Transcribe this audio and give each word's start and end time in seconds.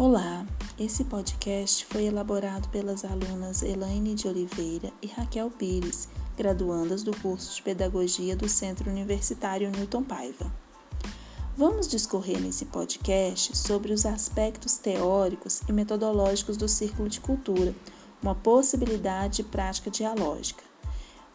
Olá, 0.00 0.46
esse 0.78 1.02
podcast 1.02 1.84
foi 1.86 2.04
elaborado 2.04 2.68
pelas 2.68 3.04
alunas 3.04 3.64
Elaine 3.64 4.14
de 4.14 4.28
Oliveira 4.28 4.92
e 5.02 5.08
Raquel 5.08 5.50
Pires, 5.50 6.08
graduandas 6.36 7.02
do 7.02 7.10
curso 7.16 7.56
de 7.56 7.62
Pedagogia 7.62 8.36
do 8.36 8.48
Centro 8.48 8.88
Universitário 8.88 9.68
Newton 9.72 10.04
Paiva. 10.04 10.52
Vamos 11.56 11.88
discorrer 11.88 12.40
nesse 12.40 12.66
podcast 12.66 13.58
sobre 13.58 13.92
os 13.92 14.06
aspectos 14.06 14.76
teóricos 14.76 15.62
e 15.68 15.72
metodológicos 15.72 16.56
do 16.56 16.68
Círculo 16.68 17.08
de 17.08 17.18
Cultura, 17.18 17.74
uma 18.22 18.36
possibilidade 18.36 19.38
de 19.38 19.42
prática 19.42 19.90
dialógica. 19.90 20.62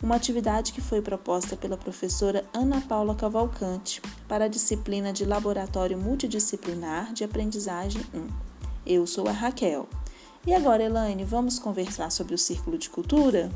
Uma 0.02 0.16
atividade 0.16 0.72
que 0.72 0.80
foi 0.80 1.02
proposta 1.02 1.58
pela 1.58 1.78
professora 1.78 2.46
Ana 2.54 2.80
Paula 2.80 3.14
Cavalcante 3.14 4.02
para 4.26 4.46
a 4.46 4.50
disciplina 4.50 5.12
de 5.12 5.26
Laboratório 5.26 5.98
Multidisciplinar 5.98 7.12
de 7.12 7.26
Aprendizagem 7.26 8.02
1. 8.14 8.53
Eu 8.86 9.08
sou 9.08 9.30
a 9.30 9.32
Raquel. 9.32 9.88
E 10.46 10.54
agora, 10.54 10.84
Elaine, 10.84 11.24
vamos 11.24 11.58
conversar 11.58 12.12
sobre 12.12 12.36
o 12.36 12.38
Círculo 12.38 12.78
de 12.78 12.90
Cultura? 12.90 13.50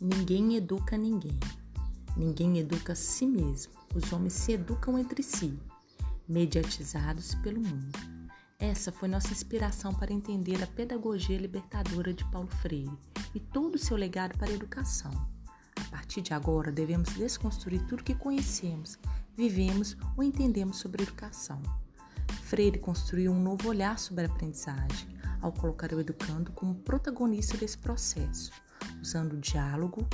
Ninguém 0.00 0.56
educa 0.56 0.96
ninguém. 0.96 1.38
Ninguém 2.16 2.60
educa 2.60 2.94
a 2.94 2.96
si 2.96 3.26
mesmo. 3.26 3.74
Os 3.94 4.10
homens 4.10 4.32
se 4.32 4.52
educam 4.52 4.98
entre 4.98 5.22
si, 5.22 5.52
mediatizados 6.26 7.34
pelo 7.36 7.60
mundo. 7.60 7.92
Essa 8.58 8.90
foi 8.90 9.06
nossa 9.06 9.32
inspiração 9.32 9.92
para 9.92 10.14
entender 10.14 10.62
a 10.62 10.66
pedagogia 10.66 11.36
libertadora 11.36 12.14
de 12.14 12.24
Paulo 12.30 12.48
Freire 12.48 12.90
e 13.34 13.40
todo 13.40 13.74
o 13.74 13.78
seu 13.78 13.96
legado 13.96 14.38
para 14.38 14.50
a 14.50 14.54
educação. 14.54 15.10
A 15.76 15.90
partir 15.90 16.22
de 16.22 16.32
agora, 16.32 16.70
devemos 16.70 17.12
desconstruir 17.14 17.84
tudo 17.86 18.04
que 18.04 18.14
conhecemos, 18.14 18.98
vivemos 19.36 19.96
ou 20.16 20.22
entendemos 20.22 20.78
sobre 20.78 21.02
educação. 21.02 21.60
Freire 22.42 22.78
construiu 22.78 23.32
um 23.32 23.42
novo 23.42 23.68
olhar 23.68 23.98
sobre 23.98 24.24
a 24.24 24.28
aprendizagem, 24.28 25.08
ao 25.40 25.52
colocar 25.52 25.92
o 25.92 26.00
educando 26.00 26.52
como 26.52 26.74
protagonista 26.74 27.56
desse 27.56 27.76
processo, 27.76 28.52
usando 29.02 29.34
o 29.34 29.40
diálogo 29.40 30.08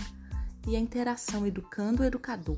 e 0.67 0.75
a 0.75 0.79
interação 0.81 1.47
educando-educador 1.47 2.57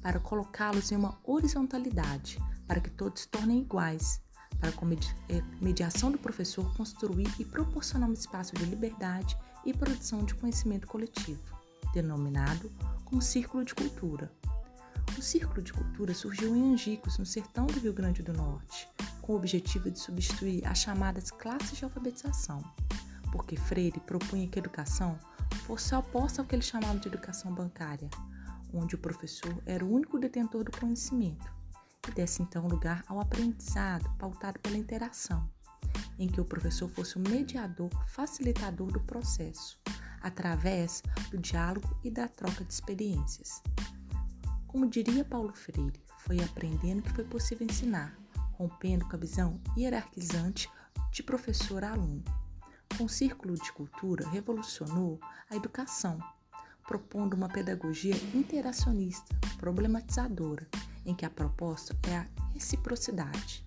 para 0.00 0.20
colocá-los 0.20 0.92
em 0.92 0.96
uma 0.96 1.18
horizontalidade, 1.24 2.38
para 2.66 2.80
que 2.80 2.90
todos 2.90 3.22
se 3.22 3.28
tornem 3.28 3.60
iguais, 3.60 4.20
para 4.60 4.72
com 4.72 4.86
é, 4.90 5.42
mediação 5.60 6.10
do 6.10 6.18
professor 6.18 6.72
construir 6.76 7.28
e 7.38 7.44
proporcionar 7.44 8.08
um 8.08 8.12
espaço 8.12 8.54
de 8.54 8.64
liberdade 8.64 9.36
e 9.64 9.72
produção 9.72 10.24
de 10.24 10.34
conhecimento 10.34 10.86
coletivo, 10.86 11.40
denominado 11.92 12.70
como 13.04 13.22
Círculo 13.22 13.64
de 13.64 13.74
Cultura. 13.74 14.30
O 15.18 15.22
Círculo 15.22 15.62
de 15.62 15.72
Cultura 15.72 16.14
surgiu 16.14 16.56
em 16.56 16.72
Angicos, 16.72 17.18
no 17.18 17.26
sertão 17.26 17.66
do 17.66 17.78
Rio 17.78 17.92
Grande 17.92 18.22
do 18.22 18.32
Norte, 18.32 18.88
com 19.20 19.32
o 19.32 19.36
objetivo 19.36 19.90
de 19.90 19.98
substituir 19.98 20.66
as 20.66 20.78
chamadas 20.78 21.30
classes 21.30 21.78
de 21.78 21.84
alfabetização, 21.84 22.62
porque 23.30 23.56
Freire 23.56 24.00
propunha 24.00 24.48
que 24.48 24.58
a 24.58 24.62
educação 24.62 25.18
fosse 25.66 25.94
oposta 25.94 26.42
ao 26.42 26.46
que 26.46 26.54
ele 26.54 26.62
chamava 26.62 26.98
de 26.98 27.08
educação 27.08 27.52
bancária, 27.52 28.08
onde 28.72 28.94
o 28.94 28.98
professor 28.98 29.56
era 29.64 29.84
o 29.84 29.92
único 29.92 30.18
detentor 30.18 30.64
do 30.64 30.72
conhecimento 30.72 31.63
e 32.08 32.12
desse 32.12 32.42
então 32.42 32.66
lugar 32.66 33.04
ao 33.06 33.20
aprendizado 33.20 34.08
pautado 34.18 34.58
pela 34.60 34.76
interação, 34.76 35.48
em 36.18 36.28
que 36.28 36.40
o 36.40 36.44
professor 36.44 36.88
fosse 36.88 37.16
o 37.16 37.20
mediador, 37.20 37.90
facilitador 38.08 38.90
do 38.92 39.00
processo, 39.00 39.80
através 40.22 41.02
do 41.30 41.38
diálogo 41.38 41.96
e 42.02 42.10
da 42.10 42.28
troca 42.28 42.64
de 42.64 42.72
experiências. 42.72 43.62
Como 44.66 44.88
diria 44.88 45.24
Paulo 45.24 45.52
Freire, 45.52 46.02
foi 46.18 46.42
aprendendo 46.42 47.02
que 47.02 47.12
foi 47.12 47.24
possível 47.24 47.66
ensinar, 47.66 48.18
rompendo 48.52 49.06
com 49.06 49.14
a 49.14 49.18
visão 49.18 49.60
hierarquizante 49.76 50.68
de 51.12 51.22
professor 51.22 51.84
a 51.84 51.92
aluno. 51.92 52.24
Com 52.96 53.04
o 53.04 53.08
Círculo 53.08 53.54
de 53.54 53.72
Cultura, 53.72 54.28
revolucionou 54.28 55.20
a 55.50 55.56
educação, 55.56 56.18
propondo 56.86 57.34
uma 57.34 57.48
pedagogia 57.48 58.14
interacionista, 58.34 59.34
problematizadora, 59.58 60.66
em 61.04 61.14
que 61.14 61.24
a 61.24 61.30
proposta 61.30 61.96
é 62.08 62.16
a 62.16 62.26
reciprocidade. 62.52 63.64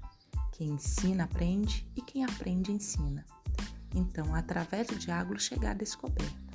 Quem 0.51 0.69
ensina 0.69 1.25
aprende 1.25 1.87
e 1.95 2.01
quem 2.01 2.23
aprende 2.23 2.71
ensina. 2.71 3.25
Então, 3.93 4.33
através 4.33 4.87
do 4.87 4.95
diálogo, 4.95 5.39
chegar 5.39 5.71
à 5.71 5.73
descoberta. 5.73 6.47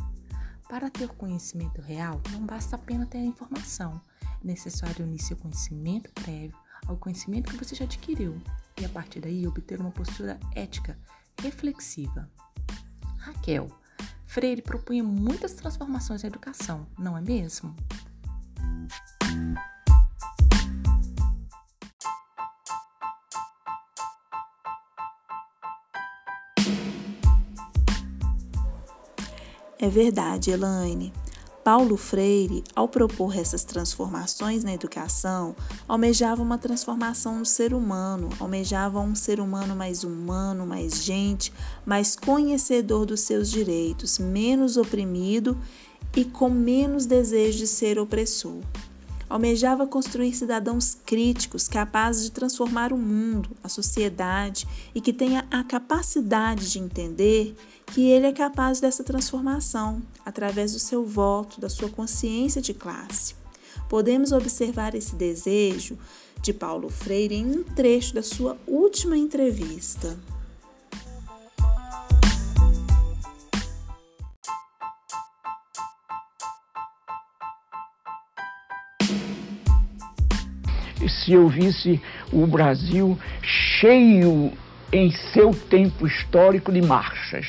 Para 0.69 0.91
ter 0.91 1.09
conhecimento 1.09 1.81
real, 1.81 2.21
não 2.31 2.45
basta 2.45 2.77
apenas 2.77 3.09
ter 3.09 3.19
a 3.19 3.25
informação. 3.25 4.01
É 4.23 4.47
necessário 4.47 5.05
unir 5.05 5.21
seu 5.21 5.37
conhecimento 5.37 6.11
prévio 6.13 6.57
ao 6.87 6.97
conhecimento 6.97 7.51
que 7.51 7.65
você 7.65 7.75
já 7.75 7.85
adquiriu 7.85 8.41
e, 8.81 8.85
a 8.85 8.89
partir 8.89 9.21
daí, 9.21 9.47
obter 9.47 9.81
uma 9.81 9.91
postura 9.91 10.39
ética 10.55 10.99
reflexiva. 11.41 12.29
Raquel, 13.19 13.69
Freire 14.33 14.63
propunha 14.63 15.05
muitas 15.05 15.53
transformações 15.53 16.23
na 16.23 16.29
educação, 16.29 16.87
não 16.99 17.19
é 17.19 17.21
mesmo? 17.21 17.77
É 29.79 29.89
verdade, 29.91 30.51
Elaine. 30.51 31.13
Paulo 31.65 31.97
Freire, 31.97 32.65
ao 32.75 32.89
propor 32.89 33.37
essas 33.37 33.63
transformações 33.63 34.65
na 34.65 34.75
educação, 34.75 35.55
almejava 35.87 36.43
uma 36.43 36.59
transformação 36.59 37.39
no 37.39 37.47
ser 37.47 37.73
humano, 37.73 38.29
almejava 38.41 38.99
um 38.99 39.15
ser 39.15 39.39
humano 39.39 39.77
mais 39.77 40.03
humano, 40.03 40.67
mais 40.67 41.05
gente, 41.05 41.53
mais 41.87 42.17
conhecedor 42.17 43.07
dos 43.07 43.21
seus 43.21 43.49
direitos, 43.49 44.19
menos 44.19 44.77
oprimido 44.77 45.57
e 46.17 46.25
com 46.25 46.51
menos 46.51 47.07
desejo 47.07 47.59
de 47.59 47.67
ser 47.69 47.97
opressor. 47.97 48.61
Almejava 49.33 49.87
construir 49.87 50.35
cidadãos 50.35 50.95
críticos, 51.07 51.67
capazes 51.67 52.25
de 52.25 52.33
transformar 52.33 52.93
o 52.93 52.99
mundo, 52.99 53.49
a 53.65 53.69
sociedade 53.69 54.69
e 54.95 55.01
que 55.01 55.11
tenha 55.11 55.47
a 55.51 55.65
capacidade 55.65 56.71
de 56.71 56.79
entender 56.79 57.57
que 57.87 58.11
ele 58.11 58.27
é 58.27 58.33
capaz 58.33 58.79
dessa 58.79 59.03
transformação 59.03 60.03
através 60.23 60.75
do 60.75 60.79
seu 60.79 61.03
voto, 61.07 61.63
da 61.63 61.71
sua 61.71 61.89
consciência 61.89 62.61
de 62.61 62.75
classe. 62.75 63.35
Podemos 63.89 64.33
observar 64.33 64.95
esse 64.95 65.15
desejo 65.17 65.97
de 66.43 66.53
Paulo 66.53 66.91
Freire 66.91 67.37
em 67.37 67.47
um 67.47 67.63
trecho 67.63 68.15
da 68.15 68.23
sua 68.23 68.59
última 68.67 69.17
entrevista. 69.17 70.15
Se 81.09 81.33
eu 81.33 81.49
visse 81.49 82.01
o 82.33 82.47
Brasil 82.47 83.19
cheio 83.43 84.53
em 84.93 85.11
seu 85.11 85.55
tempo 85.55 86.07
histórico 86.07 86.71
de 86.71 86.83
marchas, 86.83 87.47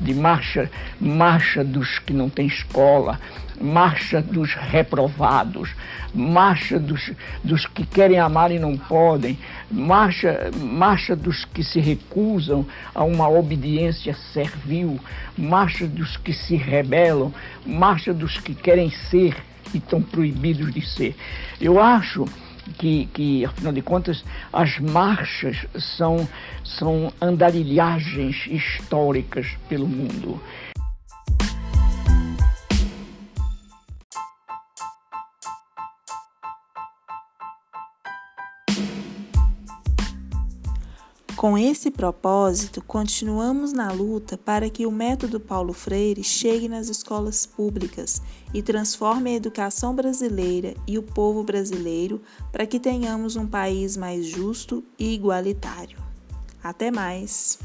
de 0.00 0.14
marcha, 0.14 0.70
marcha 1.00 1.64
dos 1.64 1.98
que 1.98 2.12
não 2.12 2.30
têm 2.30 2.46
escola, 2.46 3.20
marcha 3.60 4.22
dos 4.22 4.54
reprovados, 4.54 5.70
marcha 6.14 6.78
dos, 6.78 7.12
dos 7.42 7.66
que 7.66 7.84
querem 7.84 8.18
amar 8.18 8.50
e 8.50 8.58
não 8.58 8.76
podem, 8.76 9.38
marcha, 9.70 10.50
marcha 10.56 11.14
dos 11.14 11.44
que 11.44 11.62
se 11.62 11.80
recusam 11.80 12.64
a 12.94 13.04
uma 13.04 13.28
obediência 13.28 14.14
servil, 14.32 14.98
marcha 15.36 15.86
dos 15.86 16.16
que 16.16 16.32
se 16.32 16.56
rebelam, 16.56 17.32
marcha 17.66 18.14
dos 18.14 18.38
que 18.38 18.54
querem 18.54 18.90
ser 18.90 19.36
e 19.74 19.78
estão 19.78 20.00
proibidos 20.00 20.72
de 20.72 20.80
ser. 20.80 21.16
Eu 21.60 21.80
acho 21.80 22.24
que, 22.76 23.06
que, 23.12 23.44
afinal 23.44 23.72
de 23.72 23.82
contas, 23.82 24.24
as 24.52 24.78
marchas 24.78 25.66
são, 25.96 26.28
são 26.64 27.12
andarilhagens 27.20 28.46
históricas 28.46 29.46
pelo 29.68 29.86
mundo. 29.86 30.40
Com 41.38 41.56
esse 41.56 41.88
propósito, 41.88 42.82
continuamos 42.82 43.72
na 43.72 43.92
luta 43.92 44.36
para 44.36 44.68
que 44.68 44.84
o 44.84 44.90
método 44.90 45.38
Paulo 45.38 45.72
Freire 45.72 46.24
chegue 46.24 46.68
nas 46.68 46.88
escolas 46.88 47.46
públicas 47.46 48.20
e 48.52 48.60
transforme 48.60 49.30
a 49.30 49.36
educação 49.36 49.94
brasileira 49.94 50.74
e 50.84 50.98
o 50.98 51.02
povo 51.04 51.44
brasileiro 51.44 52.20
para 52.50 52.66
que 52.66 52.80
tenhamos 52.80 53.36
um 53.36 53.46
país 53.46 53.96
mais 53.96 54.26
justo 54.26 54.82
e 54.98 55.14
igualitário. 55.14 55.96
Até 56.60 56.90
mais! 56.90 57.56